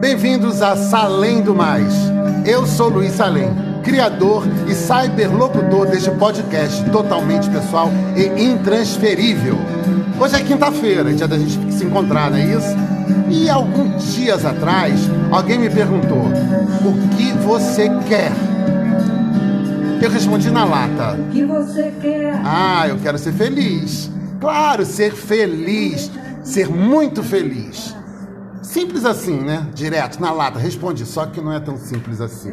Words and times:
Bem-vindos 0.00 0.62
a 0.62 0.76
Salém 0.76 1.42
do 1.42 1.52
Mais. 1.52 1.92
Eu 2.46 2.64
sou 2.66 2.88
Luiz 2.88 3.14
Salém, 3.14 3.48
criador 3.82 4.44
e 4.68 4.74
cyberlocutor 4.74 5.88
deste 5.88 6.08
podcast 6.12 6.88
totalmente 6.90 7.50
pessoal 7.50 7.90
e 8.16 8.26
intransferível. 8.40 9.56
Hoje 10.20 10.36
é 10.36 10.40
quinta-feira, 10.40 11.12
dia 11.12 11.26
da 11.26 11.36
gente 11.36 11.74
se 11.74 11.84
encontrar, 11.84 12.30
não 12.30 12.38
é 12.38 12.44
isso? 12.44 12.76
E 13.28 13.50
alguns 13.50 14.14
dias 14.14 14.44
atrás, 14.44 15.00
alguém 15.32 15.58
me 15.58 15.68
perguntou: 15.68 16.26
o 16.84 17.16
que 17.16 17.32
você 17.44 17.88
quer? 18.08 18.30
Eu 20.00 20.10
respondi 20.10 20.48
na 20.48 20.64
lata: 20.64 21.18
O 21.18 21.32
que 21.32 21.44
você 21.44 21.92
quer? 22.00 22.40
Ah, 22.44 22.86
eu 22.88 22.98
quero 22.98 23.18
ser 23.18 23.32
feliz. 23.32 24.08
Claro, 24.40 24.86
ser 24.86 25.12
feliz. 25.12 26.08
Ser 26.44 26.68
muito 26.68 27.22
feliz. 27.22 27.97
Simples 28.68 29.06
assim, 29.06 29.40
né? 29.40 29.66
Direto, 29.72 30.20
na 30.20 30.30
lata. 30.30 30.58
Responde, 30.58 31.06
só 31.06 31.24
que 31.24 31.40
não 31.40 31.50
é 31.50 31.58
tão 31.58 31.78
simples 31.78 32.20
assim. 32.20 32.50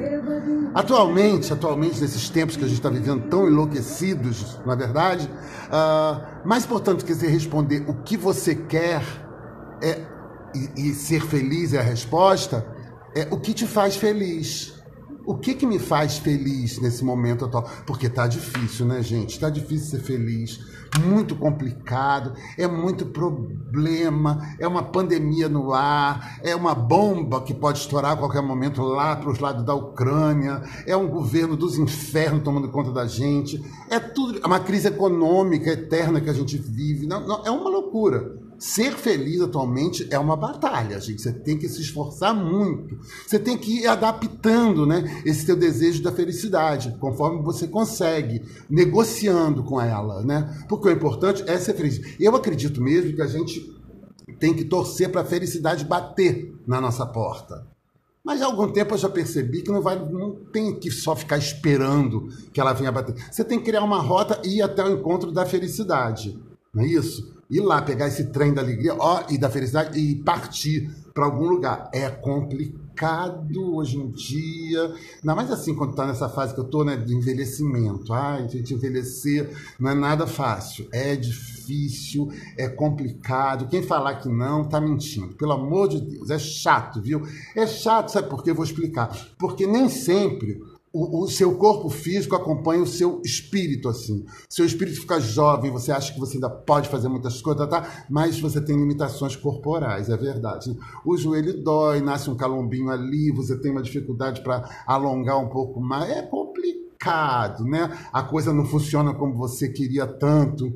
Atualmente, 0.73 1.51
atualmente, 1.51 1.99
nesses 1.99 2.29
tempos 2.29 2.55
que 2.55 2.63
a 2.63 2.67
gente 2.67 2.77
está 2.77 2.89
vivendo 2.89 3.27
tão 3.27 3.45
enlouquecidos, 3.45 4.57
na 4.65 4.75
verdade, 4.75 5.29
ah, 5.69 6.39
mais 6.45 6.63
importante 6.63 7.03
que 7.03 7.13
você 7.13 7.27
responder 7.27 7.83
o 7.85 7.95
que 7.95 8.15
você 8.15 8.55
quer 8.55 9.03
é, 9.81 9.99
e, 10.55 10.89
e 10.89 10.93
ser 10.93 11.21
feliz 11.21 11.73
é 11.73 11.79
a 11.79 11.83
resposta, 11.83 12.65
é 13.13 13.27
o 13.29 13.37
que 13.37 13.53
te 13.53 13.67
faz 13.67 13.97
feliz. 13.97 14.74
O 15.25 15.35
que, 15.35 15.55
que 15.55 15.65
me 15.65 15.79
faz 15.79 16.17
feliz 16.17 16.79
nesse 16.79 17.03
momento 17.03 17.45
atual? 17.45 17.67
Porque 17.85 18.07
tá 18.07 18.27
difícil, 18.27 18.85
né, 18.85 19.01
gente? 19.01 19.39
Tá 19.39 19.49
difícil 19.49 19.97
ser 19.97 20.05
feliz, 20.05 20.59
muito 20.99 21.35
complicado, 21.35 22.33
é 22.57 22.67
muito 22.67 23.07
problema, 23.07 24.55
é 24.59 24.67
uma 24.67 24.83
pandemia 24.83 25.49
no 25.49 25.73
ar, 25.73 26.39
é 26.43 26.55
uma 26.55 26.75
bomba 26.75 27.41
que 27.41 27.53
pode 27.53 27.79
estourar 27.79 28.13
a 28.13 28.17
qualquer 28.17 28.41
momento 28.41 28.83
lá 28.83 29.15
para 29.15 29.29
os 29.29 29.39
lados 29.39 29.65
da 29.65 29.73
Ucrânia, 29.73 30.61
é 30.85 30.95
um 30.95 31.07
governo 31.07 31.57
dos 31.57 31.77
infernos 31.77 32.43
tomando 32.43 32.69
conta 32.69 32.91
da 32.91 33.07
gente, 33.07 33.59
é 33.89 33.99
tudo, 33.99 34.39
é 34.43 34.45
uma 34.45 34.59
crise 34.59 34.87
econômica 34.87 35.71
eterna 35.71 36.21
que 36.21 36.29
a 36.29 36.33
gente 36.33 36.57
vive, 36.57 37.07
não, 37.07 37.25
não, 37.25 37.43
é 37.45 37.49
uma 37.49 37.69
loucura. 37.69 38.44
Ser 38.57 38.93
feliz 38.93 39.41
atualmente 39.41 40.07
é 40.09 40.17
uma 40.17 40.35
batalha, 40.35 40.99
gente. 40.99 41.21
Você 41.21 41.33
tem 41.33 41.57
que 41.57 41.67
se 41.67 41.81
esforçar 41.81 42.33
muito. 42.33 42.97
Você 43.27 43.37
tem 43.37 43.57
que 43.57 43.81
ir 43.81 43.87
adaptando 43.87 44.85
né, 44.85 45.21
esse 45.25 45.45
teu 45.45 45.55
desejo 45.55 46.01
da 46.01 46.11
felicidade, 46.11 46.95
conforme 46.99 47.43
você 47.43 47.67
consegue, 47.67 48.41
negociando 48.69 49.63
com 49.63 49.79
ela. 49.79 50.23
Né? 50.23 50.65
Porque 50.69 50.87
o 50.87 50.91
importante 50.91 51.43
é 51.47 51.57
ser 51.57 51.73
feliz. 51.73 52.15
Eu 52.19 52.35
acredito 52.35 52.81
mesmo 52.81 53.13
que 53.13 53.21
a 53.21 53.27
gente 53.27 53.75
tem 54.39 54.53
que 54.53 54.63
torcer 54.63 55.11
para 55.11 55.21
a 55.21 55.25
felicidade 55.25 55.85
bater 55.85 56.53
na 56.65 56.79
nossa 56.79 57.05
porta. 57.05 57.67
Mas 58.23 58.41
há 58.41 58.45
algum 58.45 58.71
tempo 58.71 58.95
eu 58.95 58.97
já 58.97 59.09
percebi 59.09 59.61
que 59.61 59.71
não, 59.71 59.81
vai, 59.81 59.99
não 59.99 60.33
tem 60.51 60.79
que 60.79 60.89
só 60.89 61.15
ficar 61.15 61.37
esperando 61.37 62.27
que 62.51 62.59
ela 62.59 62.73
venha 62.73 62.91
bater. 62.91 63.15
Você 63.29 63.43
tem 63.43 63.59
que 63.59 63.65
criar 63.65 63.83
uma 63.83 64.01
rota 64.01 64.41
e 64.43 64.57
ir 64.57 64.61
até 64.63 64.83
o 64.83 64.93
encontro 64.93 65.31
da 65.31 65.45
felicidade. 65.45 66.39
Não 66.73 66.83
é 66.83 66.87
isso? 66.87 67.34
Ir 67.49 67.61
lá, 67.61 67.81
pegar 67.81 68.07
esse 68.07 68.25
trem 68.25 68.53
da 68.53 68.61
alegria 68.61 68.95
ó, 68.97 69.23
e 69.29 69.37
da 69.37 69.49
felicidade 69.49 69.99
e 69.99 70.15
partir 70.15 70.89
para 71.13 71.25
algum 71.25 71.47
lugar. 71.47 71.89
É 71.93 72.09
complicado 72.09 73.75
hoje 73.75 73.97
em 73.97 74.09
dia, 74.09 74.93
ainda 75.21 75.35
mais 75.35 75.51
assim 75.51 75.73
quando 75.75 75.91
está 75.91 76.05
nessa 76.05 76.27
fase 76.27 76.53
que 76.53 76.59
eu 76.59 76.65
estou, 76.65 76.83
né, 76.83 76.95
de 76.95 77.13
envelhecimento. 77.13 78.11
Ai, 78.13 78.47
gente, 78.49 78.73
envelhecer 78.73 79.49
não 79.79 79.91
é 79.91 79.95
nada 79.95 80.27
fácil, 80.27 80.87
é 80.91 81.15
difícil, 81.15 82.29
é 82.57 82.67
complicado. 82.67 83.67
Quem 83.67 83.83
falar 83.83 84.15
que 84.15 84.29
não, 84.29 84.63
está 84.63 84.81
mentindo. 84.81 85.35
Pelo 85.35 85.53
amor 85.53 85.89
de 85.89 86.01
Deus, 86.01 86.29
é 86.29 86.39
chato, 86.39 87.01
viu? 87.01 87.21
É 87.55 87.65
chato, 87.65 88.09
sabe 88.09 88.29
por 88.29 88.43
quê? 88.43 88.51
Eu 88.51 88.55
vou 88.55 88.65
explicar. 88.65 89.09
Porque 89.37 89.65
nem 89.65 89.87
sempre 89.87 90.61
o, 90.95 91.23
o, 91.23 91.27
seu 91.27 91.55
corpo 91.57 91.89
físico 91.89 92.37
acompanha 92.37 92.81
o 92.81 92.87
seu 92.87 93.21
espírito, 93.21 93.89
assim. 93.89 94.25
Seu 94.49 94.65
espírito 94.65 95.01
fica 95.01 95.19
jovem, 95.19 95.69
você 95.69 95.91
acha 95.91 96.13
que 96.13 96.19
você 96.19 96.35
ainda 96.35 96.49
pode 96.49 96.87
fazer 96.87 97.09
muitas 97.09 97.41
coisas, 97.41 97.67
tá? 97.69 98.05
mas 98.09 98.39
você 98.39 98.61
tem 98.61 98.77
limitações 98.77 99.35
corporais, 99.35 100.07
é 100.09 100.15
verdade. 100.15 100.73
O 101.03 101.17
joelho 101.17 101.61
dói, 101.61 101.99
nasce 101.99 102.29
um 102.29 102.35
calombinho 102.37 102.89
ali, 102.89 103.29
você 103.29 103.59
tem 103.59 103.71
uma 103.71 103.83
dificuldade 103.83 104.39
para 104.39 104.69
alongar 104.87 105.37
um 105.37 105.49
pouco 105.49 105.81
mais. 105.81 106.09
É 106.09 106.21
complicado, 106.21 107.65
né? 107.65 107.91
A 108.13 108.23
coisa 108.23 108.53
não 108.53 108.63
funciona 108.63 109.13
como 109.13 109.35
você 109.35 109.67
queria 109.67 110.07
tanto. 110.07 110.71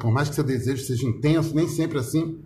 Por 0.00 0.12
mais 0.12 0.28
que 0.28 0.36
seu 0.36 0.44
desejo 0.44 0.84
seja 0.84 1.08
intenso, 1.08 1.56
nem 1.56 1.66
sempre 1.66 1.98
assim 1.98 2.38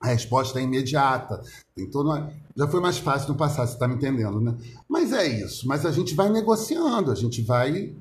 a 0.00 0.08
resposta 0.08 0.58
é 0.58 0.62
imediata. 0.62 1.42
Tem 1.76 1.88
todo 1.90 2.10
Já 2.56 2.66
foi 2.66 2.80
mais 2.80 2.98
fácil 2.98 3.28
no 3.28 3.34
passado, 3.36 3.68
você 3.68 3.74
está 3.74 3.86
me 3.86 3.96
entendendo, 3.96 4.40
né? 4.40 4.56
Mas 4.88 5.12
é 5.12 5.26
isso. 5.26 5.68
Mas 5.68 5.84
a 5.84 5.92
gente 5.92 6.14
vai 6.14 6.30
negociando, 6.30 7.12
a 7.12 7.14
gente 7.14 7.42
vai 7.42 7.94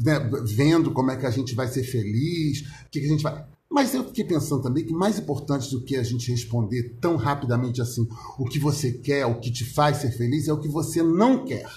né, 0.00 0.30
vendo 0.44 0.92
como 0.92 1.10
é 1.10 1.16
que 1.16 1.26
a 1.26 1.30
gente 1.30 1.54
vai 1.54 1.66
ser 1.66 1.82
feliz, 1.82 2.60
o 2.60 2.90
que, 2.90 3.00
que 3.00 3.06
a 3.06 3.10
gente 3.10 3.22
vai. 3.22 3.44
Mas 3.68 3.94
eu 3.94 4.04
fiquei 4.04 4.24
pensando 4.24 4.62
também 4.62 4.84
que 4.84 4.92
mais 4.92 5.18
importante 5.18 5.70
do 5.70 5.82
que 5.82 5.96
a 5.96 6.02
gente 6.02 6.30
responder 6.30 6.96
tão 7.00 7.16
rapidamente 7.16 7.80
assim, 7.80 8.06
o 8.38 8.44
que 8.44 8.58
você 8.58 8.92
quer, 8.92 9.26
o 9.26 9.38
que 9.38 9.50
te 9.50 9.64
faz 9.64 9.98
ser 9.98 10.10
feliz, 10.12 10.48
é 10.48 10.52
o 10.52 10.60
que 10.60 10.68
você 10.68 11.02
não 11.02 11.44
quer. 11.44 11.68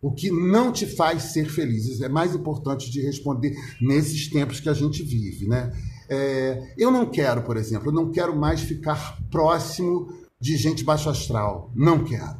O 0.00 0.12
que 0.12 0.30
não 0.30 0.70
te 0.70 0.86
faz 0.86 1.22
ser 1.32 1.48
feliz. 1.48 1.86
Isso 1.86 2.04
é 2.04 2.08
mais 2.10 2.34
importante 2.34 2.90
de 2.90 3.00
responder 3.00 3.56
nesses 3.80 4.28
tempos 4.28 4.60
que 4.60 4.68
a 4.68 4.74
gente 4.74 5.02
vive, 5.02 5.46
né? 5.46 5.72
É, 6.08 6.74
eu 6.76 6.90
não 6.90 7.06
quero, 7.06 7.42
por 7.42 7.56
exemplo, 7.56 7.88
eu 7.88 7.92
não 7.92 8.10
quero 8.10 8.36
mais 8.36 8.60
ficar 8.60 9.18
próximo 9.30 10.08
de 10.40 10.56
gente 10.56 10.84
baixo 10.84 11.08
astral. 11.08 11.70
Não 11.74 12.04
quero. 12.04 12.36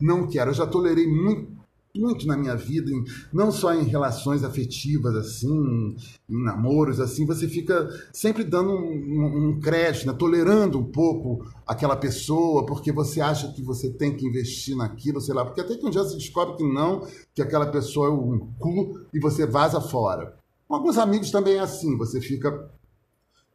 Não 0.00 0.26
quero. 0.26 0.50
Eu 0.50 0.54
já 0.54 0.66
tolerei 0.66 1.06
muito, 1.06 1.50
muito 1.96 2.26
na 2.26 2.36
minha 2.36 2.54
vida, 2.54 2.90
em, 2.90 3.02
não 3.32 3.50
só 3.50 3.72
em 3.72 3.84
relações 3.84 4.44
afetivas, 4.44 5.14
assim, 5.14 5.96
em 6.28 6.44
namoros, 6.44 7.00
assim, 7.00 7.24
você 7.24 7.48
fica 7.48 7.88
sempre 8.12 8.44
dando 8.44 8.72
um, 8.72 8.92
um, 8.92 9.48
um 9.48 9.60
crédito, 9.60 10.06
né? 10.06 10.12
tolerando 10.12 10.78
um 10.78 10.84
pouco 10.84 11.46
aquela 11.66 11.96
pessoa, 11.96 12.66
porque 12.66 12.92
você 12.92 13.22
acha 13.22 13.50
que 13.52 13.62
você 13.62 13.88
tem 13.88 14.14
que 14.14 14.26
investir 14.26 14.76
naquilo, 14.76 15.20
sei 15.20 15.34
lá, 15.34 15.44
porque 15.44 15.62
até 15.62 15.76
que 15.76 15.86
um 15.86 15.90
dia 15.90 16.02
você 16.02 16.16
descobre 16.16 16.56
que 16.56 16.64
não, 16.64 17.06
que 17.34 17.40
aquela 17.40 17.66
pessoa 17.66 18.08
é 18.08 18.10
um 18.10 18.38
cu 18.58 19.00
e 19.14 19.18
você 19.18 19.46
vaza 19.46 19.80
fora. 19.80 20.36
Com 20.68 20.74
alguns 20.74 20.98
amigos 20.98 21.30
também 21.30 21.54
é 21.54 21.60
assim, 21.60 21.96
você 21.96 22.20
fica 22.20 22.68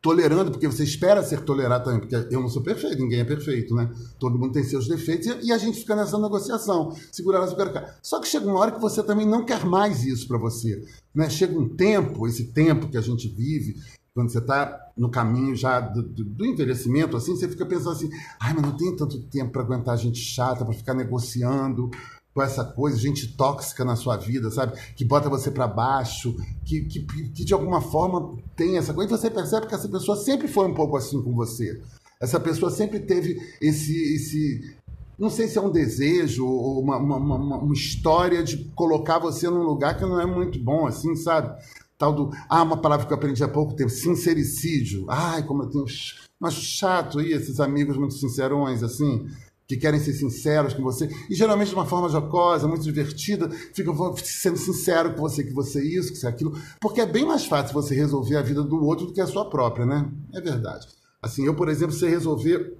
tolerando, 0.01 0.51
porque 0.51 0.67
você 0.67 0.83
espera 0.83 1.21
ser 1.21 1.41
tolerado 1.41 1.85
também, 1.85 1.99
porque 1.99 2.15
eu 2.33 2.41
não 2.41 2.49
sou 2.49 2.63
perfeito, 2.63 2.99
ninguém 2.99 3.19
é 3.19 3.23
perfeito, 3.23 3.75
né? 3.75 3.89
Todo 4.19 4.37
mundo 4.37 4.53
tem 4.53 4.63
seus 4.63 4.87
defeitos 4.87 5.27
e, 5.43 5.51
a 5.51 5.57
gente 5.57 5.79
fica 5.79 5.95
nessa 5.95 6.17
negociação, 6.17 6.95
segurar 7.11 7.43
as 7.43 7.53
cá. 7.53 7.95
Só 8.01 8.19
que 8.19 8.27
chega 8.27 8.47
uma 8.47 8.59
hora 8.59 8.71
que 8.71 8.81
você 8.81 9.03
também 9.03 9.27
não 9.27 9.45
quer 9.45 9.63
mais 9.63 10.03
isso 10.03 10.27
para 10.27 10.39
você, 10.39 10.83
né? 11.13 11.29
Chega 11.29 11.57
um 11.57 11.69
tempo, 11.69 12.27
esse 12.27 12.51
tempo 12.51 12.89
que 12.89 12.97
a 12.97 13.01
gente 13.01 13.27
vive, 13.27 13.75
quando 14.13 14.31
você 14.31 14.39
está 14.39 14.91
no 14.97 15.09
caminho 15.09 15.55
já 15.55 15.79
do, 15.79 16.01
do, 16.01 16.25
do, 16.25 16.45
envelhecimento, 16.45 17.15
assim, 17.15 17.35
você 17.35 17.47
fica 17.47 17.65
pensando 17.65 17.91
assim, 17.91 18.09
ai, 18.39 18.53
mas 18.53 18.63
não 18.63 18.75
tem 18.75 18.95
tanto 18.95 19.21
tempo 19.27 19.51
para 19.51 19.61
aguentar 19.61 19.97
gente 19.97 20.19
chata, 20.19 20.65
para 20.65 20.73
ficar 20.73 20.95
negociando, 20.95 21.91
com 22.33 22.41
essa 22.41 22.63
coisa, 22.63 22.97
gente 22.97 23.35
tóxica 23.35 23.83
na 23.83 23.95
sua 23.95 24.15
vida, 24.17 24.49
sabe? 24.49 24.79
Que 24.95 25.03
bota 25.03 25.29
você 25.29 25.51
para 25.51 25.67
baixo, 25.67 26.35
que, 26.65 26.81
que, 26.81 27.01
que, 27.03 27.45
de 27.45 27.53
alguma 27.53 27.81
forma 27.81 28.37
tem 28.55 28.77
essa 28.77 28.93
coisa. 28.93 29.13
E 29.13 29.17
você 29.17 29.29
percebe 29.29 29.67
que 29.67 29.75
essa 29.75 29.89
pessoa 29.89 30.15
sempre 30.17 30.47
foi 30.47 30.67
um 30.67 30.73
pouco 30.73 30.95
assim 30.95 31.21
com 31.21 31.33
você. 31.33 31.81
Essa 32.21 32.39
pessoa 32.39 32.71
sempre 32.71 32.99
teve 32.99 33.41
esse. 33.59 33.93
esse 34.15 34.75
não 35.19 35.29
sei 35.29 35.47
se 35.47 35.57
é 35.57 35.61
um 35.61 35.71
desejo 35.71 36.47
ou 36.47 36.81
uma, 36.81 36.97
uma, 36.97 37.17
uma, 37.17 37.57
uma 37.57 37.73
história 37.73 38.43
de 38.43 38.57
colocar 38.75 39.19
você 39.19 39.49
num 39.49 39.63
lugar 39.63 39.97
que 39.97 40.05
não 40.05 40.19
é 40.19 40.25
muito 40.25 40.57
bom, 40.57 40.87
assim, 40.87 41.15
sabe? 41.15 41.53
Tal 41.97 42.13
do. 42.13 42.31
Ah, 42.49 42.63
uma 42.63 42.77
palavra 42.77 43.05
que 43.05 43.13
eu 43.13 43.17
aprendi 43.17 43.43
há 43.43 43.47
pouco 43.47 43.75
tempo, 43.75 43.89
sincericídio. 43.89 45.05
Ai, 45.09 45.43
como 45.43 45.63
eu 45.63 45.69
tenho. 45.69 45.85
Mas 46.39 46.53
chato 46.53 47.19
aí, 47.19 47.33
esses 47.33 47.59
amigos 47.59 47.97
muito 47.97 48.15
sincerões, 48.15 48.81
assim 48.81 49.27
que 49.75 49.81
querem 49.81 49.99
ser 49.99 50.13
sinceros 50.13 50.73
com 50.73 50.83
você, 50.83 51.09
e 51.29 51.35
geralmente 51.35 51.69
de 51.69 51.75
uma 51.75 51.85
forma 51.85 52.09
jocosa, 52.09 52.67
muito 52.67 52.83
divertida, 52.83 53.49
ficam 53.73 54.15
sendo 54.17 54.57
sincero 54.57 55.13
com 55.13 55.21
você, 55.21 55.43
que 55.43 55.53
você 55.53 55.79
é 55.79 55.85
isso, 55.85 56.11
que 56.11 56.17
você 56.17 56.27
é 56.27 56.29
aquilo, 56.29 56.57
porque 56.79 57.01
é 57.01 57.05
bem 57.05 57.25
mais 57.25 57.45
fácil 57.45 57.73
você 57.73 57.95
resolver 57.95 58.35
a 58.35 58.41
vida 58.41 58.63
do 58.63 58.83
outro 58.83 59.05
do 59.05 59.13
que 59.13 59.21
a 59.21 59.27
sua 59.27 59.49
própria, 59.49 59.85
né? 59.85 60.09
É 60.33 60.41
verdade. 60.41 60.87
Assim, 61.21 61.45
eu, 61.45 61.55
por 61.55 61.69
exemplo, 61.69 61.95
sei 61.95 62.09
resolver 62.09 62.77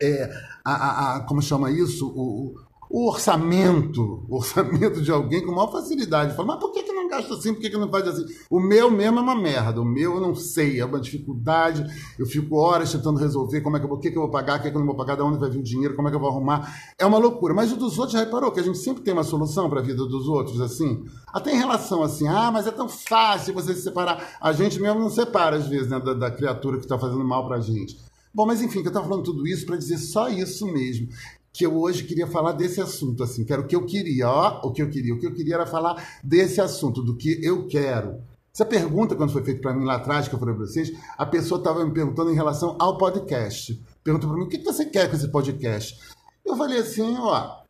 é, 0.00 0.30
a, 0.64 0.72
a, 0.72 1.16
a, 1.16 1.20
como 1.20 1.42
chama 1.42 1.70
isso? 1.70 2.08
O, 2.08 2.54
o 2.88 3.08
orçamento, 3.08 4.24
o 4.28 4.36
orçamento 4.36 5.02
de 5.02 5.10
alguém 5.10 5.44
com 5.44 5.52
maior 5.52 5.72
facilidade. 5.72 6.34
Fala, 6.34 6.48
mas 6.48 6.60
por 6.60 6.72
que, 6.72 6.82
que 6.82 6.92
não 7.14 7.20
gasta 7.20 7.34
assim? 7.34 7.52
Por 7.52 7.60
que, 7.60 7.70
que 7.70 7.76
não 7.76 7.90
faz 7.90 8.06
assim? 8.08 8.26
O 8.50 8.60
meu 8.60 8.90
mesmo 8.90 9.18
é 9.18 9.22
uma 9.22 9.34
merda. 9.34 9.80
O 9.80 9.84
meu 9.84 10.14
eu 10.14 10.20
não 10.20 10.34
sei, 10.34 10.80
é 10.80 10.84
uma 10.84 11.00
dificuldade. 11.00 11.84
Eu 12.18 12.26
fico 12.26 12.56
horas 12.56 12.92
tentando 12.92 13.18
resolver 13.18 13.60
como 13.60 13.76
é 13.76 13.80
que 13.80 13.86
eu, 13.86 13.90
o 13.90 13.98
que, 13.98 14.10
que 14.10 14.18
eu 14.18 14.22
vou 14.22 14.30
pagar, 14.30 14.58
o 14.58 14.62
que, 14.62 14.70
que 14.70 14.76
eu 14.76 14.80
não 14.80 14.86
vou 14.86 14.96
pagar, 14.96 15.16
de 15.16 15.22
onde 15.22 15.38
vai 15.38 15.50
vir 15.50 15.58
o 15.58 15.62
dinheiro, 15.62 15.94
como 15.94 16.08
é 16.08 16.10
que 16.10 16.16
eu 16.16 16.20
vou 16.20 16.30
arrumar. 16.30 16.74
É 16.98 17.06
uma 17.06 17.18
loucura. 17.18 17.54
Mas 17.54 17.72
o 17.72 17.76
dos 17.76 17.98
outros 17.98 18.12
já 18.12 18.20
reparou 18.20 18.50
que 18.52 18.60
a 18.60 18.62
gente 18.62 18.78
sempre 18.78 19.02
tem 19.02 19.12
uma 19.12 19.24
solução 19.24 19.68
para 19.68 19.80
a 19.80 19.82
vida 19.82 20.04
dos 20.04 20.28
outros, 20.28 20.60
assim? 20.60 21.04
Até 21.32 21.52
em 21.52 21.58
relação 21.58 22.02
assim, 22.02 22.28
ah, 22.28 22.50
mas 22.50 22.66
é 22.66 22.70
tão 22.70 22.88
fácil 22.88 23.54
você 23.54 23.74
se 23.74 23.82
separar. 23.82 24.36
A 24.40 24.52
gente 24.52 24.80
mesmo 24.80 25.00
não 25.00 25.10
separa, 25.10 25.56
às 25.56 25.66
vezes, 25.66 25.88
né, 25.88 26.00
da, 26.00 26.14
da 26.14 26.30
criatura 26.30 26.78
que 26.78 26.84
está 26.84 26.98
fazendo 26.98 27.24
mal 27.24 27.46
para 27.46 27.56
a 27.56 27.60
gente. 27.60 27.98
Bom, 28.32 28.46
mas 28.46 28.60
enfim, 28.60 28.80
eu 28.80 28.86
estava 28.86 29.06
falando 29.06 29.22
tudo 29.22 29.46
isso 29.46 29.64
para 29.64 29.76
dizer 29.76 29.96
só 29.96 30.28
isso 30.28 30.66
mesmo 30.66 31.08
que 31.54 31.64
eu 31.64 31.78
hoje 31.78 32.02
queria 32.02 32.26
falar 32.26 32.50
desse 32.50 32.80
assunto, 32.80 33.22
assim, 33.22 33.44
que 33.44 33.52
era 33.52 33.62
o 33.62 33.66
que 33.66 33.76
eu 33.76 33.86
queria, 33.86 34.28
ó, 34.28 34.60
o 34.64 34.72
que 34.72 34.82
eu 34.82 34.90
queria. 34.90 35.14
O 35.14 35.20
que 35.20 35.26
eu 35.26 35.32
queria 35.32 35.54
era 35.54 35.66
falar 35.66 36.04
desse 36.22 36.60
assunto, 36.60 37.00
do 37.00 37.16
que 37.16 37.38
eu 37.40 37.68
quero. 37.68 38.20
Essa 38.52 38.64
pergunta, 38.64 39.14
quando 39.14 39.32
foi 39.32 39.44
feita 39.44 39.60
para 39.60 39.72
mim 39.72 39.84
lá 39.84 39.94
atrás, 39.94 40.26
que 40.26 40.34
eu 40.34 40.38
falei 40.38 40.52
para 40.52 40.66
vocês, 40.66 40.92
a 41.16 41.24
pessoa 41.24 41.58
estava 41.58 41.84
me 41.84 41.94
perguntando 41.94 42.32
em 42.32 42.34
relação 42.34 42.76
ao 42.80 42.98
podcast. 42.98 43.80
Perguntou 44.02 44.28
para 44.28 44.38
mim, 44.38 44.46
o 44.46 44.48
que 44.48 44.58
você 44.58 44.84
quer 44.84 45.08
com 45.08 45.14
esse 45.14 45.28
podcast? 45.28 45.96
Eu 46.44 46.56
falei 46.56 46.78
assim, 46.78 47.16
ó, 47.18 47.62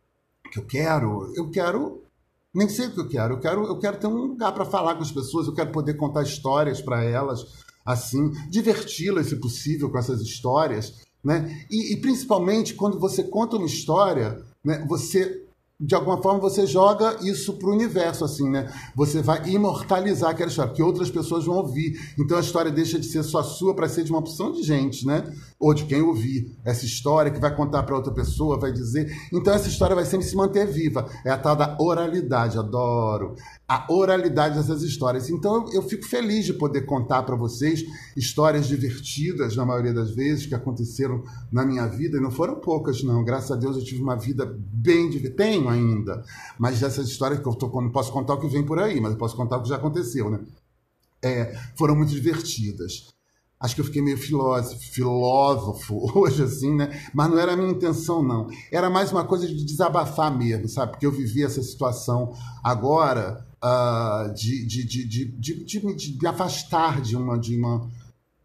o 0.45 0.49
que 0.49 0.57
eu 0.57 0.65
quero? 0.65 1.31
Eu 1.35 1.51
quero 1.51 2.01
nem 2.55 2.67
sei 2.67 2.87
o 2.87 2.91
que 2.91 2.99
eu 3.01 3.07
quero. 3.07 3.35
Eu 3.35 3.39
quero, 3.39 3.67
eu 3.67 3.77
quero 3.77 3.99
ter 3.99 4.07
um 4.07 4.15
lugar 4.15 4.51
para 4.51 4.65
falar 4.65 4.95
com 4.95 5.03
as 5.03 5.11
pessoas, 5.11 5.45
eu 5.45 5.53
quero 5.53 5.71
poder 5.71 5.93
contar 5.93 6.23
histórias 6.23 6.81
para 6.81 7.03
elas, 7.03 7.45
assim, 7.85 8.31
diverti-las, 8.49 9.27
se 9.27 9.35
possível, 9.35 9.91
com 9.91 9.99
essas 9.99 10.21
histórias. 10.21 11.04
Né? 11.25 11.65
E, 11.71 11.93
e, 11.93 11.97
principalmente 11.97 12.75
quando 12.75 12.99
você 12.99 13.23
conta 13.23 13.57
uma 13.57 13.65
história, 13.65 14.43
né, 14.63 14.85
você 14.87 15.44
de 15.79 15.93
alguma 15.93 16.21
forma 16.21 16.39
você 16.39 16.65
joga 16.65 17.17
isso 17.21 17.53
para 17.53 17.67
o 17.67 17.73
universo, 17.73 18.23
assim, 18.23 18.49
né? 18.49 18.71
Você 18.95 19.21
vai 19.21 19.49
imortalizar 19.49 20.31
aquela 20.31 20.49
história, 20.49 20.71
que 20.71 20.81
outras 20.81 21.09
pessoas 21.09 21.45
vão 21.45 21.57
ouvir. 21.57 21.99
Então 22.17 22.37
a 22.37 22.41
história 22.41 22.71
deixa 22.71 22.97
de 22.97 23.05
ser 23.05 23.23
só 23.23 23.43
sua 23.43 23.75
para 23.75 23.89
ser 23.89 24.05
de 24.05 24.11
uma 24.11 24.19
opção 24.19 24.53
de 24.53 24.63
gente, 24.63 25.05
né? 25.05 25.23
Ou 25.59 25.73
de 25.73 25.83
quem 25.83 26.01
ouvir 26.01 26.57
essa 26.63 26.85
história, 26.85 27.29
que 27.29 27.41
vai 27.41 27.53
contar 27.53 27.83
para 27.83 27.95
outra 27.95 28.13
pessoa, 28.13 28.57
vai 28.57 28.71
dizer. 28.71 29.13
Então 29.33 29.53
essa 29.53 29.67
história 29.67 29.95
vai 29.95 30.05
sempre 30.05 30.25
se 30.25 30.35
manter 30.35 30.65
viva. 30.65 31.09
É 31.25 31.31
a 31.31 31.37
tal 31.37 31.57
da 31.57 31.75
oralidade, 31.77 32.57
adoro 32.57 33.35
a 33.67 33.91
oralidade 33.91 34.55
dessas 34.55 34.83
histórias. 34.83 35.29
Então 35.29 35.65
eu 35.73 35.81
fico 35.81 36.05
feliz 36.05 36.45
de 36.45 36.53
poder 36.53 36.81
contar 36.85 37.23
para 37.23 37.35
vocês 37.35 37.83
histórias 38.15 38.67
divertidas, 38.67 39.55
na 39.55 39.65
maioria 39.65 39.93
das 39.93 40.11
vezes, 40.11 40.45
que 40.45 40.55
aconteceram 40.55 41.23
na 41.51 41.65
minha 41.65 41.87
vida, 41.87 42.17
e 42.17 42.21
não 42.21 42.31
foram 42.31 42.55
poucas, 42.55 43.03
não. 43.03 43.23
Graças 43.23 43.51
a 43.51 43.55
Deus 43.55 43.75
eu 43.75 43.83
tive 43.83 44.01
uma 44.01 44.15
vida 44.15 44.45
bem 44.71 45.09
divertida. 45.09 45.35
Tenho 45.71 45.95
ainda. 45.95 46.23
Mas 46.57 46.81
essas 46.83 47.07
histórias 47.07 47.39
que 47.39 47.47
eu 47.47 47.55
tô, 47.55 47.67
não 47.81 47.91
posso 47.91 48.11
contar 48.11 48.33
o 48.33 48.39
que 48.39 48.47
vem 48.47 48.65
por 48.65 48.79
aí, 48.79 48.99
mas 48.99 49.11
eu 49.11 49.17
posso 49.17 49.35
contar 49.35 49.57
o 49.57 49.63
que 49.63 49.69
já 49.69 49.75
aconteceu, 49.75 50.29
né? 50.29 50.39
É, 51.21 51.57
foram 51.75 51.95
muito 51.95 52.11
divertidas. 52.11 53.07
Acho 53.59 53.75
que 53.75 53.81
eu 53.81 53.85
fiquei 53.85 54.01
meio 54.01 54.17
filósofo, 54.17 54.79
filósofo 54.91 56.11
hoje, 56.19 56.43
assim, 56.43 56.75
né? 56.75 57.09
Mas 57.13 57.29
não 57.29 57.39
era 57.39 57.53
a 57.53 57.57
minha 57.57 57.71
intenção, 57.71 58.21
não. 58.21 58.47
Era 58.71 58.89
mais 58.89 59.11
uma 59.11 59.23
coisa 59.23 59.47
de 59.47 59.65
desabafar 59.65 60.35
mesmo, 60.35 60.67
sabe? 60.67 60.91
Porque 60.91 61.05
eu 61.05 61.11
vivi 61.11 61.43
essa 61.43 61.61
situação 61.61 62.33
agora 62.63 63.45
de, 64.35 64.65
de, 64.65 64.85
de, 64.85 65.25
de, 65.31 65.63
de, 65.63 66.17
me 66.21 66.27
afastar 66.27 67.01
de 67.01 67.15
uma, 67.15 67.37
de 67.37 67.57
uma, 67.57 67.89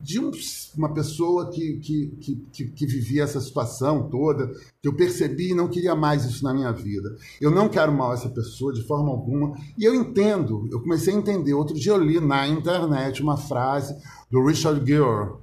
de 0.01 0.19
um, 0.19 0.31
uma 0.77 0.95
pessoa 0.95 1.51
que, 1.51 1.79
que, 1.79 2.37
que, 2.51 2.65
que, 2.71 2.87
vivia 2.87 3.25
essa 3.25 3.41
situação 3.41 4.09
toda, 4.09 4.51
que 4.81 4.89
eu 4.89 4.97
percebi 4.97 5.51
e 5.51 5.55
não 5.55 5.69
queria 5.69 5.95
mais 5.95 6.25
isso 6.25 6.43
na 6.43 6.55
minha 6.55 6.73
vida. 6.73 7.15
Eu 7.41 7.51
não 7.51 7.69
quero 7.69 7.93
mal 7.93 8.15
essa 8.15 8.31
pessoa 8.31 8.73
de 8.73 8.83
forma 8.83 9.11
alguma, 9.11 9.55
e 9.77 9.85
eu 9.85 9.95
entendo, 9.95 10.69
eu 10.73 10.81
comecei 10.81 11.15
a 11.15 11.17
entender. 11.17 11.53
Outro 11.53 11.75
dia 11.75 11.93
eu 11.93 12.03
li 12.03 12.19
na 12.19 12.49
internet 12.49 13.23
uma 13.23 13.37
frase 13.37 13.95
do 14.31 14.45
Richard 14.45 14.85
Gere, 14.87 15.35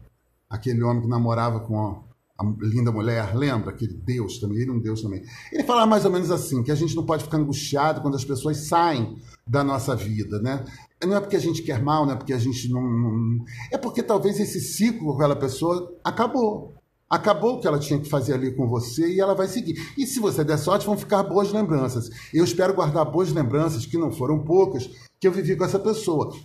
aquele 0.49 0.81
homem 0.83 1.03
que 1.03 1.09
namorava 1.09 1.59
com 1.59 2.03
a, 2.37 2.43
linda 2.61 2.91
mulher, 2.91 3.35
lembra? 3.35 3.71
Aquele 3.71 3.93
Deus 3.93 4.39
também, 4.39 4.59
ele 4.59 4.69
é 4.69 4.73
um 4.73 4.79
Deus 4.79 5.01
também. 5.01 5.23
Ele 5.51 5.63
fala 5.63 5.85
mais 5.85 6.05
ou 6.05 6.11
menos 6.11 6.31
assim, 6.31 6.63
que 6.63 6.71
a 6.71 6.75
gente 6.75 6.95
não 6.95 7.05
pode 7.05 7.23
ficar 7.23 7.37
angustiado 7.37 8.01
quando 8.01 8.15
as 8.15 8.25
pessoas 8.25 8.57
saem 8.67 9.17
da 9.45 9.63
nossa 9.63 9.95
vida, 9.95 10.39
né? 10.39 10.63
Não 11.03 11.15
é 11.15 11.19
porque 11.19 11.35
a 11.35 11.39
gente 11.39 11.61
quer 11.63 11.81
mal, 11.81 12.05
não 12.05 12.13
é 12.13 12.15
porque 12.15 12.33
a 12.33 12.39
gente 12.39 12.69
não, 12.69 12.81
não... 12.81 13.45
É 13.71 13.77
porque 13.77 14.03
talvez 14.03 14.39
esse 14.39 14.59
ciclo 14.59 15.07
com 15.07 15.13
aquela 15.13 15.35
pessoa 15.35 15.95
acabou. 16.03 16.73
Acabou 17.09 17.55
o 17.55 17.59
que 17.61 17.67
ela 17.67 17.79
tinha 17.79 17.99
que 17.99 18.09
fazer 18.09 18.33
ali 18.33 18.53
com 18.53 18.67
você 18.67 19.13
e 19.13 19.21
ela 19.21 19.33
vai 19.33 19.47
seguir. 19.47 19.93
E 19.97 20.05
se 20.05 20.19
você 20.19 20.43
der 20.43 20.57
sorte, 20.57 20.85
vão 20.85 20.97
ficar 20.97 21.23
boas 21.23 21.53
lembranças. 21.53 22.09
Eu 22.33 22.43
espero 22.43 22.73
guardar 22.73 23.09
boas 23.09 23.31
lembranças, 23.31 23.85
que 23.85 23.97
não 23.97 24.11
foram 24.11 24.43
poucas, 24.43 24.89
que 25.19 25.25
eu 25.27 25.31
vivi 25.31 25.55
com 25.55 25.63
essa 25.63 25.79
pessoa. 25.79 26.35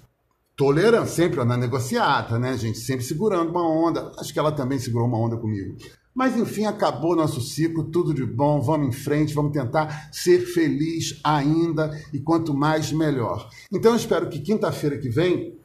Tolerando, 0.56 1.08
sempre 1.08 1.43
na 1.44 1.56
negociata, 1.56 2.38
né, 2.38 2.56
gente? 2.56 2.78
Sempre 2.78 3.04
segurando 3.04 3.50
uma 3.50 3.66
onda. 3.66 4.12
Acho 4.19 4.32
que 4.32 4.38
ela 4.38 4.52
também 4.52 4.78
segurou 4.78 5.08
uma 5.08 5.19
onda 5.19 5.37
comigo. 5.37 5.76
Mas 6.14 6.37
enfim, 6.37 6.66
acabou 6.66 7.16
nosso 7.16 7.40
ciclo, 7.40 7.84
tudo 7.84 8.12
de 8.12 8.25
bom, 8.25 8.60
vamos 8.60 8.88
em 8.88 8.93
frente, 8.93 9.34
vamos 9.34 9.52
tentar 9.52 10.10
ser 10.12 10.40
feliz 10.40 11.19
ainda 11.25 11.90
e 12.12 12.20
quanto 12.20 12.52
mais 12.52 12.93
melhor. 12.93 13.49
Então 13.72 13.93
eu 13.93 13.96
espero 13.96 14.28
que 14.28 14.40
quinta-feira 14.40 14.99
que 14.99 15.08
vem 15.08 15.58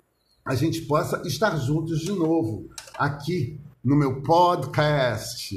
a 0.45 0.55
gente 0.55 0.83
possa 0.83 1.21
estar 1.27 1.57
juntos 1.57 1.99
de 1.99 2.13
novo 2.13 2.69
aqui 2.97 3.59
no 3.83 3.97
meu 3.97 4.21
podcast 4.21 5.53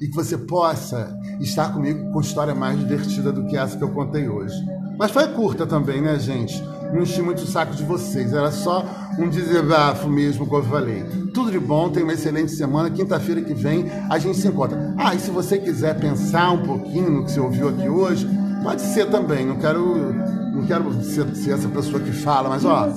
e 0.00 0.08
que 0.08 0.16
você 0.16 0.36
possa 0.36 1.16
estar 1.40 1.72
comigo 1.72 2.10
com 2.10 2.20
história 2.20 2.54
mais 2.54 2.76
divertida 2.76 3.32
do 3.32 3.46
que 3.46 3.56
essa 3.56 3.78
que 3.78 3.84
eu 3.84 3.92
contei 3.92 4.28
hoje. 4.28 4.56
Mas 4.98 5.12
foi 5.12 5.28
curta 5.28 5.64
também, 5.64 6.02
né, 6.02 6.18
gente? 6.18 6.60
Não 6.92 7.02
enchi 7.02 7.22
muito 7.22 7.42
o 7.42 7.46
saco 7.46 7.74
de 7.74 7.82
vocês. 7.82 8.32
Era 8.32 8.50
só 8.50 8.84
um 9.18 9.28
desabafo 9.28 10.08
mesmo, 10.08 10.46
como 10.46 10.62
eu 10.62 10.66
falei. 10.66 11.04
Tudo 11.32 11.50
de 11.50 11.58
bom, 11.58 11.88
tenha 11.88 12.04
uma 12.04 12.12
excelente 12.12 12.52
semana. 12.52 12.90
Quinta-feira 12.90 13.40
que 13.40 13.54
vem 13.54 13.86
a 14.10 14.18
gente 14.18 14.36
se 14.36 14.48
encontra. 14.48 14.94
Ah, 14.98 15.14
e 15.14 15.18
se 15.18 15.30
você 15.30 15.58
quiser 15.58 15.98
pensar 15.98 16.52
um 16.52 16.62
pouquinho 16.62 17.10
no 17.10 17.24
que 17.24 17.32
você 17.32 17.40
ouviu 17.40 17.68
aqui 17.68 17.88
hoje, 17.88 18.28
pode 18.62 18.82
ser 18.82 19.06
também. 19.06 19.46
Não 19.46 19.56
quero, 19.56 20.12
não 20.52 20.66
quero 20.66 20.92
ser, 21.02 21.34
ser 21.34 21.52
essa 21.52 21.68
pessoa 21.68 21.98
que 21.98 22.12
fala, 22.12 22.50
mas 22.50 22.64
ó, 22.64 22.92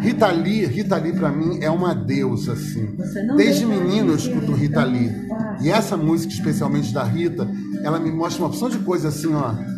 Rita 0.00 0.28
Lee, 0.28 0.64
Rita 0.66 0.96
Lee 0.96 1.12
pra 1.12 1.30
mim 1.30 1.58
é 1.60 1.70
uma 1.70 1.94
deusa, 1.94 2.52
assim. 2.52 2.96
Desde 3.36 3.66
menino 3.66 4.12
eu 4.12 4.16
escuto 4.16 4.52
Rita 4.52 4.84
Lee. 4.84 5.12
E 5.60 5.70
essa 5.70 5.96
música, 5.96 6.32
especialmente 6.32 6.92
da 6.94 7.02
Rita, 7.02 7.48
ela 7.82 7.98
me 7.98 8.12
mostra 8.12 8.42
uma 8.42 8.48
opção 8.48 8.70
de 8.70 8.78
coisa 8.78 9.08
assim, 9.08 9.34
ó 9.34 9.77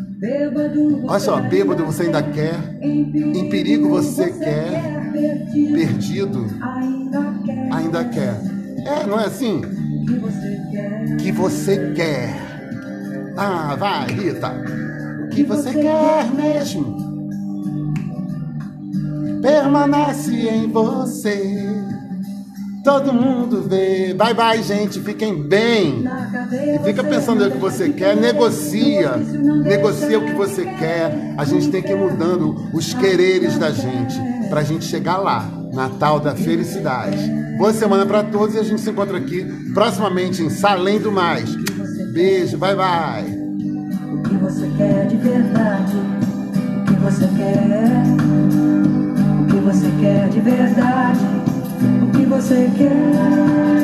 Olha 1.08 1.18
só, 1.18 1.40
bêbado 1.40 1.86
você 1.86 2.02
ainda 2.02 2.22
quer, 2.22 2.58
em 2.82 3.48
perigo 3.48 3.88
você 3.88 4.30
quer, 4.30 5.10
perdido 5.12 6.46
ainda 7.72 8.04
quer. 8.04 8.38
É, 8.86 9.06
não 9.06 9.18
é 9.18 9.24
assim? 9.24 9.62
Que 11.18 11.32
você 11.32 11.92
quer. 11.94 12.34
Ah, 13.34 13.74
vai, 13.76 14.08
Rita. 14.08 14.52
O 15.24 15.28
que 15.30 15.42
você 15.42 15.72
quer 15.72 16.30
mesmo 16.34 17.10
permanece 19.40 20.34
em 20.48 20.68
você. 20.70 21.69
Todo 22.82 23.12
mundo 23.12 23.62
vê. 23.62 24.14
Bye 24.14 24.34
bye, 24.34 24.62
gente. 24.62 25.00
Fiquem 25.00 25.42
bem. 25.42 26.04
E 26.74 26.78
fica 26.84 27.04
pensando 27.04 27.46
o 27.46 27.50
que 27.50 27.58
você 27.58 27.90
quer. 27.90 28.16
Negocia. 28.16 29.16
Negocia 29.16 30.18
o 30.18 30.24
que 30.24 30.32
você 30.32 30.64
quer. 30.64 31.34
A 31.36 31.44
gente 31.44 31.68
tem 31.70 31.82
que 31.82 31.92
ir 31.92 31.96
mudando 31.96 32.56
os 32.72 32.94
quereres 32.94 33.58
da 33.58 33.70
gente. 33.70 34.18
Pra 34.48 34.62
gente 34.62 34.86
chegar 34.86 35.18
lá. 35.18 35.46
Natal 35.72 36.18
da 36.18 36.34
felicidade. 36.34 37.18
Boa 37.58 37.72
semana 37.72 38.06
para 38.06 38.24
todos 38.24 38.54
e 38.54 38.58
a 38.58 38.62
gente 38.62 38.80
se 38.80 38.90
encontra 38.90 39.18
aqui 39.18 39.44
proximamente 39.74 40.42
em 40.42 40.48
Salém 40.48 40.98
do 40.98 41.12
Mais. 41.12 41.54
Beijo. 42.12 42.56
Bye 42.56 42.76
bye. 42.76 43.40
O 44.14 44.22
que 44.22 44.34
você 44.36 44.70
quer 44.78 45.06
de 45.06 45.16
verdade? 45.16 45.96
O 45.96 46.84
que 46.84 46.94
você 46.94 47.28
quer? 47.36 48.04
O 49.42 49.46
que 49.46 49.56
você 49.60 49.90
quer 50.00 50.28
de 50.30 50.40
verdade? 50.40 51.39
Você 52.50 52.68
quer. 52.76 53.79